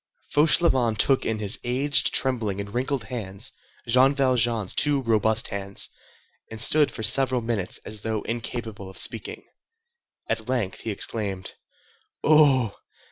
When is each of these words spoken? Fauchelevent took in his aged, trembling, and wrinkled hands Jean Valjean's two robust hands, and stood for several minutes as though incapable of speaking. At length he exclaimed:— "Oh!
Fauchelevent 0.33 0.97
took 0.97 1.27
in 1.27 1.37
his 1.37 1.59
aged, 1.63 2.11
trembling, 2.11 2.59
and 2.59 2.73
wrinkled 2.73 3.03
hands 3.03 3.51
Jean 3.87 4.15
Valjean's 4.15 4.73
two 4.73 5.03
robust 5.03 5.49
hands, 5.49 5.91
and 6.49 6.59
stood 6.59 6.89
for 6.89 7.03
several 7.03 7.39
minutes 7.41 7.77
as 7.85 8.01
though 8.01 8.23
incapable 8.23 8.89
of 8.89 8.97
speaking. 8.97 9.43
At 10.27 10.49
length 10.49 10.79
he 10.79 10.89
exclaimed:— 10.89 11.53
"Oh! 12.23 12.73